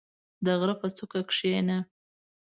[0.45, 1.77] •د غره په څوکه کښېنه.